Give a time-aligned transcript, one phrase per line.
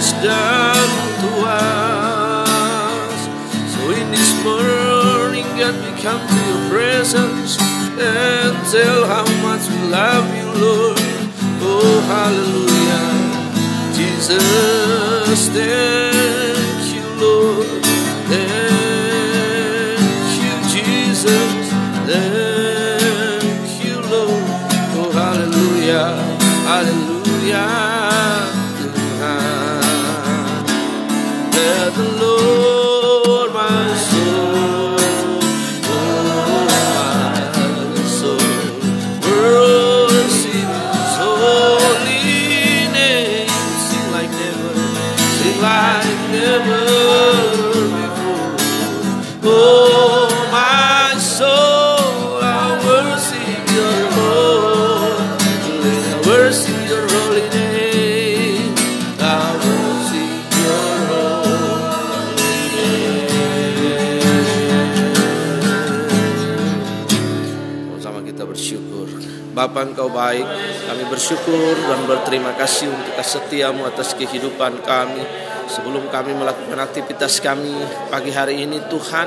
[0.00, 0.90] has done
[1.22, 3.20] to us.
[3.74, 7.58] So in this morning, God, we come to your presence
[7.98, 10.98] and tell how much we love you, Lord.
[11.66, 13.06] Oh, hallelujah.
[13.96, 16.07] Jesus, thank
[69.58, 70.46] Bapa engkau baik,
[70.86, 75.18] kami bersyukur dan berterima kasih untuk kesetiamu atas kehidupan kami.
[75.66, 77.74] Sebelum kami melakukan aktivitas kami
[78.06, 79.26] pagi hari ini Tuhan,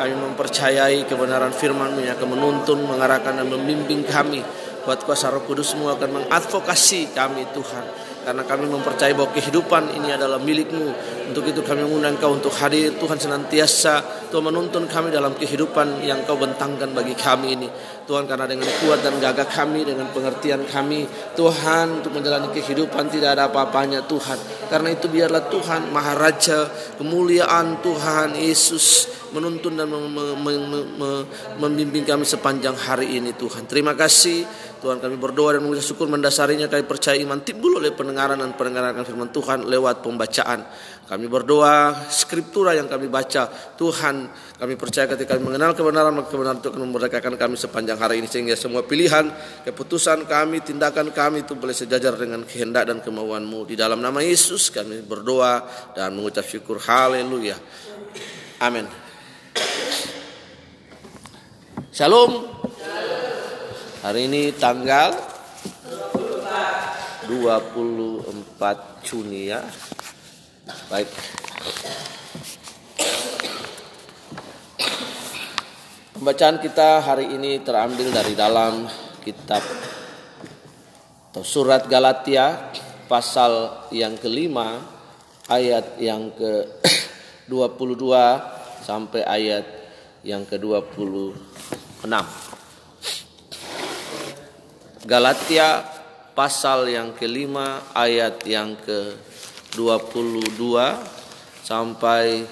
[0.00, 4.40] kami mempercayai kebenaran firman-Mu yang akan menuntun, mengarahkan dan membimbing kami.
[4.88, 7.84] Buat kuasa roh kudus-Mu akan mengadvokasi kami Tuhan.
[8.26, 10.88] Karena kami mempercayai bahwa kehidupan ini adalah milik-Mu.
[11.30, 16.26] Untuk itu kami mengundang Kau untuk hadir Tuhan senantiasa Tuhan menuntun kami dalam kehidupan yang
[16.26, 17.68] Kau bentangkan bagi kami ini.
[18.06, 23.34] Tuhan karena dengan kuat dan gagah kami, dengan pengertian kami, Tuhan untuk menjalani kehidupan tidak
[23.34, 24.38] ada apa-apanya Tuhan.
[24.70, 31.26] Karena itu biarlah Tuhan Maharaja, kemuliaan Tuhan Yesus menuntun dan mem- mem- mem- mem-
[31.58, 33.66] membimbing kami sepanjang hari ini Tuhan.
[33.66, 34.46] Terima kasih
[34.78, 39.02] Tuhan kami berdoa dan mengucap syukur mendasarinya kami percaya iman timbul oleh pendengaran dan pendengaran
[39.02, 40.62] firman Tuhan lewat pembacaan.
[41.06, 43.46] Kami berdoa skriptura yang kami baca
[43.78, 44.26] Tuhan
[44.56, 48.28] kami percaya ketika mengenal kebenaran maka kebenaran itu akan memerdekakan kami sepanjang hari ini.
[48.28, 49.28] Sehingga semua pilihan
[49.68, 53.68] keputusan kami tindakan kami itu boleh sejajar dengan kehendak dan kemauanmu.
[53.68, 55.60] Di dalam nama Yesus kami berdoa
[55.92, 56.80] dan mengucap syukur.
[56.80, 57.60] Haleluya.
[58.64, 58.88] Amin.
[61.92, 62.48] Shalom.
[64.00, 65.12] Hari ini tanggal
[67.28, 69.60] 24 Juni ya.
[70.88, 71.12] Baik
[76.26, 78.90] Pembacaan kita hari ini terambil dari dalam
[79.22, 79.62] kitab
[81.30, 82.74] atau surat Galatia
[83.06, 84.82] pasal yang kelima
[85.46, 86.82] ayat yang ke
[87.46, 88.10] 22
[88.82, 89.70] sampai ayat
[90.26, 92.10] yang ke-26.
[95.06, 95.86] Galatia
[96.34, 100.74] pasal yang kelima ayat yang ke-22
[101.62, 102.42] sampai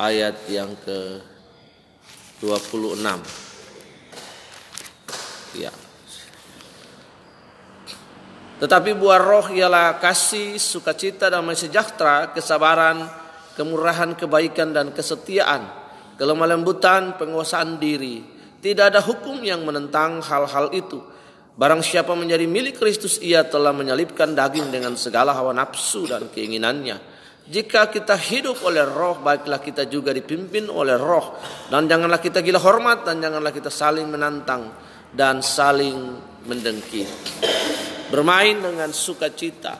[0.00, 1.35] ayat yang ke-26.
[5.56, 5.72] Ya.
[8.56, 13.04] Tetapi buah roh ialah kasih, sukacita, damai sejahtera, kesabaran,
[13.56, 15.68] kemurahan, kebaikan dan kesetiaan,
[16.16, 18.24] kelemah lembutan, penguasaan diri.
[18.60, 21.00] Tidak ada hukum yang menentang hal-hal itu.
[21.56, 27.15] Barang siapa menjadi milik Kristus ia telah menyalipkan daging dengan segala hawa nafsu dan keinginannya.
[27.46, 31.38] Jika kita hidup oleh roh, baiklah kita juga dipimpin oleh roh.
[31.70, 34.74] Dan janganlah kita gila hormat dan janganlah kita saling menantang
[35.14, 37.06] dan saling mendengki
[38.10, 39.78] bermain dengan sukacita.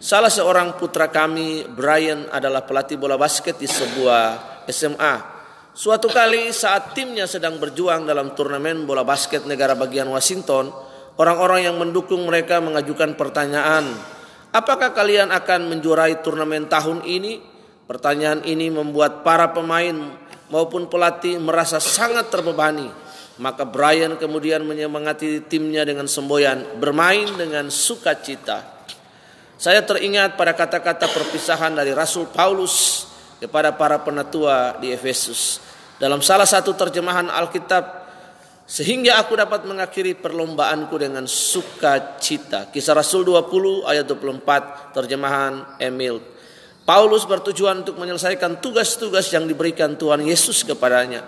[0.00, 5.14] Salah seorang putra kami, Brian, adalah pelatih bola basket di sebuah SMA.
[5.76, 10.72] Suatu kali saat timnya sedang berjuang dalam turnamen bola basket negara bagian Washington,
[11.20, 13.92] orang-orang yang mendukung mereka mengajukan pertanyaan,
[14.50, 17.42] apakah kalian akan menjuarai turnamen tahun ini?
[17.90, 20.14] Pertanyaan ini membuat para pemain
[20.50, 22.86] maupun pelatih merasa sangat terbebani.
[23.40, 28.84] Maka Brian kemudian menyemangati timnya dengan semboyan bermain dengan sukacita.
[29.56, 33.08] Saya teringat pada kata-kata perpisahan dari Rasul Paulus
[33.40, 35.60] kepada para penatua di Efesus.
[36.00, 37.99] Dalam salah satu terjemahan Alkitab,
[38.70, 42.70] sehingga aku dapat mengakhiri perlombaanku dengan sukacita.
[42.70, 46.22] Kisah Rasul 20 ayat 24 terjemahan Emil.
[46.86, 51.26] Paulus bertujuan untuk menyelesaikan tugas-tugas yang diberikan Tuhan Yesus kepadanya.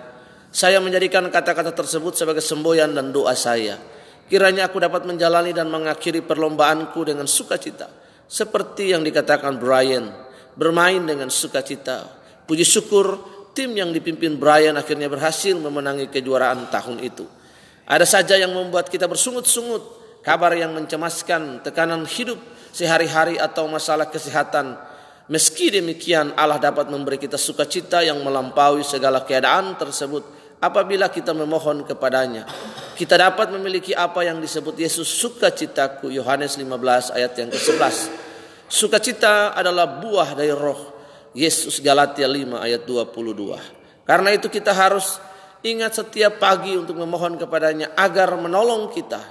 [0.55, 3.75] Saya menjadikan kata-kata tersebut sebagai semboyan dan doa saya.
[4.31, 7.91] Kiranya aku dapat menjalani dan mengakhiri perlombaanku dengan sukacita.
[8.23, 10.15] Seperti yang dikatakan Brian,
[10.55, 12.07] bermain dengan sukacita.
[12.47, 13.19] Puji syukur
[13.53, 17.25] tim yang dipimpin Brian akhirnya berhasil memenangi kejuaraan tahun itu.
[17.85, 19.81] Ada saja yang membuat kita bersungut-sungut,
[20.25, 22.41] kabar yang mencemaskan, tekanan hidup
[22.73, 24.75] sehari-hari atau masalah kesehatan.
[25.31, 30.23] Meski demikian Allah dapat memberi kita sukacita yang melampaui segala keadaan tersebut
[30.63, 32.47] apabila kita memohon kepadanya.
[32.95, 37.95] Kita dapat memiliki apa yang disebut Yesus sukacitaku Yohanes 15 ayat yang ke-11.
[38.71, 40.92] Sukacita adalah buah dari roh.
[41.33, 44.05] Yesus Galatia 5 ayat 22.
[44.05, 45.17] Karena itu kita harus
[45.65, 49.21] ingat setiap pagi untuk memohon kepadanya agar menolong kita.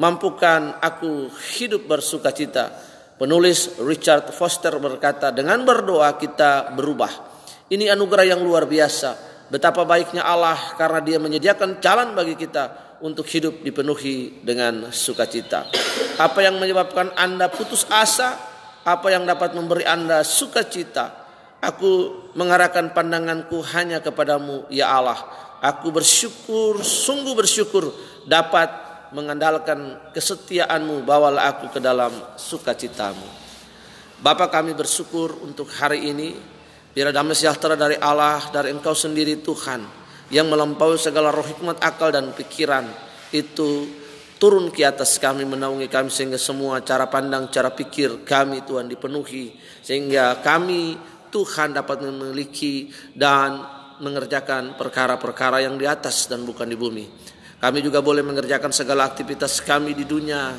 [0.00, 1.28] Mampukan aku
[1.60, 2.72] hidup bersukacita.
[3.20, 7.30] Penulis Richard Foster berkata, dengan berdoa kita berubah.
[7.68, 13.28] Ini anugerah yang luar biasa Betapa baiknya Allah karena dia menyediakan jalan bagi kita untuk
[13.28, 15.68] hidup dipenuhi dengan sukacita.
[16.16, 18.32] Apa yang menyebabkan Anda putus asa?
[18.80, 21.21] Apa yang dapat memberi Anda sukacita?
[21.62, 25.18] Aku mengarahkan pandanganku hanya kepadamu, ya Allah.
[25.62, 27.94] Aku bersyukur, sungguh bersyukur
[28.26, 28.66] dapat
[29.14, 31.06] mengandalkan kesetiaanmu.
[31.06, 33.40] Bawalah aku ke dalam sukacitamu.
[34.18, 36.34] Bapak kami bersyukur untuk hari ini
[36.92, 39.80] Biar damai sejahtera dari Allah, dari Engkau sendiri Tuhan,
[40.28, 42.84] yang melampaui segala roh hikmat, akal dan pikiran
[43.32, 43.88] itu
[44.36, 49.56] turun ke atas kami, menaungi kami sehingga semua cara pandang, cara pikir kami Tuhan dipenuhi
[49.80, 51.00] sehingga kami
[51.32, 53.64] Tuhan dapat memiliki dan
[54.04, 57.04] mengerjakan perkara-perkara yang di atas dan bukan di bumi.
[57.56, 60.52] Kami juga boleh mengerjakan segala aktivitas kami di dunia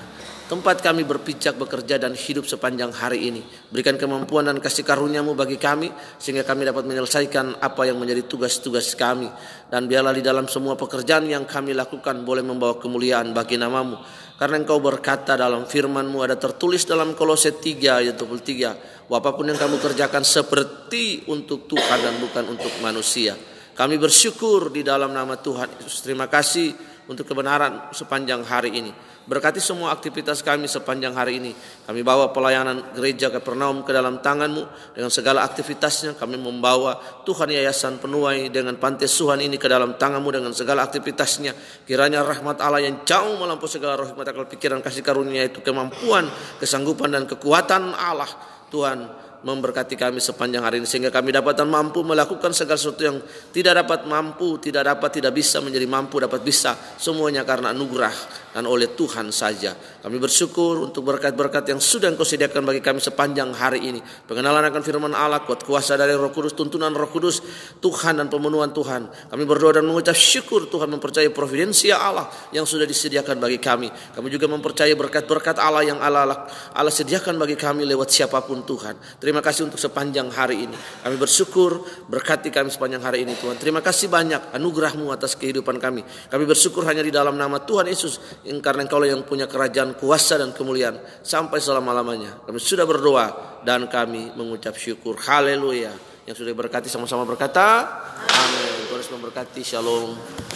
[0.44, 3.42] tempat kami berpijak bekerja dan hidup sepanjang hari ini.
[3.72, 5.90] Berikan kemampuan dan kasih karuniamu bagi kami
[6.20, 9.32] sehingga kami dapat menyelesaikan apa yang menjadi tugas-tugas kami.
[9.72, 13.98] Dan biarlah di dalam semua pekerjaan yang kami lakukan boleh membawa kemuliaan bagi namamu.
[14.44, 19.08] Karena engkau berkata dalam firmanmu ada tertulis dalam kolose 3 ayat 23.
[19.08, 23.40] Apa pun yang kamu kerjakan seperti untuk Tuhan dan bukan untuk manusia.
[23.72, 26.04] Kami bersyukur di dalam nama Tuhan Yesus.
[26.04, 26.76] Terima kasih
[27.08, 28.92] untuk kebenaran sepanjang hari ini.
[29.24, 31.56] Berkati semua aktivitas kami sepanjang hari ini.
[31.88, 34.92] Kami bawa pelayanan gereja Kapernaum ke dalam tanganmu.
[34.92, 40.28] Dengan segala aktivitasnya kami membawa Tuhan Yayasan Penuai dengan pantai Suhan ini ke dalam tanganmu
[40.28, 41.56] dengan segala aktivitasnya.
[41.88, 46.28] Kiranya rahmat Allah yang jauh melampaui segala roh hikmat akal pikiran kasih karunia itu kemampuan,
[46.60, 48.28] kesanggupan dan kekuatan Allah.
[48.76, 53.18] Tuhan memberkati kami sepanjang hari ini sehingga kami dapat dan mampu melakukan segala sesuatu yang
[53.52, 58.70] tidak dapat mampu, tidak dapat, tidak bisa menjadi mampu, dapat bisa semuanya karena anugerah dan
[58.70, 59.74] oleh Tuhan saja.
[59.74, 64.00] Kami bersyukur untuk berkat-berkat yang sudah Engkau sediakan bagi kami sepanjang hari ini.
[64.30, 67.42] Pengenalan akan firman Allah, kuat kuasa dari Roh Kudus, tuntunan Roh Kudus,
[67.82, 69.10] Tuhan dan pemenuhan Tuhan.
[69.34, 73.90] Kami berdoa dan mengucap syukur Tuhan mempercayai providensia Allah yang sudah disediakan bagi kami.
[73.90, 76.46] Kami juga mempercayai berkat-berkat Allah yang Allah
[76.78, 78.94] Allah sediakan bagi kami lewat siapa pun Tuhan.
[79.18, 80.78] Terima kasih untuk sepanjang hari ini.
[81.02, 83.58] Kami bersyukur berkati kami sepanjang hari ini Tuhan.
[83.58, 86.06] Terima kasih banyak anugerahmu atas kehidupan kami.
[86.06, 90.52] Kami bersyukur hanya di dalam nama Tuhan Yesus karena Engkau yang punya kerajaan kuasa dan
[90.52, 92.44] kemuliaan sampai selama-lamanya.
[92.44, 95.16] Kami sudah berdoa dan kami mengucap syukur.
[95.16, 95.96] Haleluya.
[96.28, 97.88] Yang sudah berkati sama-sama berkata,
[98.28, 98.88] amin.
[98.92, 99.62] Tuhan memberkati.
[99.64, 100.44] Shalom.